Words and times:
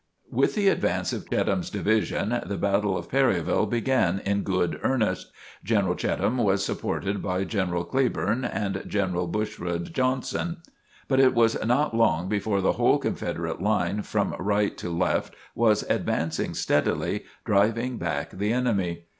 With 0.31 0.55
the 0.55 0.67
advance 0.67 1.13
of 1.13 1.29
Cheatham's 1.29 1.69
division 1.69 2.41
the 2.47 2.57
battle 2.57 2.97
of 2.97 3.07
Perryville 3.07 3.67
began 3.67 4.17
in 4.25 4.41
good 4.41 4.79
earnest. 4.81 5.29
General 5.63 5.93
Cheatham 5.93 6.39
was 6.39 6.65
supported 6.65 7.21
by 7.21 7.43
General 7.43 7.83
Cleburne 7.83 8.43
and 8.43 8.81
General 8.87 9.27
Bushrod 9.27 9.93
Johnson, 9.93 10.57
but 11.07 11.19
it 11.19 11.35
was 11.35 11.55
not 11.63 11.95
long 11.95 12.27
before 12.27 12.61
the 12.61 12.71
whole 12.81 12.97
Confederate 12.97 13.61
line 13.61 14.01
from 14.01 14.33
right 14.39 14.75
to 14.79 14.89
left 14.89 15.35
was 15.53 15.83
advancing 15.83 16.55
steadily, 16.55 17.23
driving 17.45 17.99
back 17.99 18.31
the 18.31 18.51
enemy. 18.51 19.05